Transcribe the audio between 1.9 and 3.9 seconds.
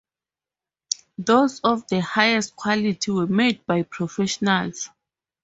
highest quality were made by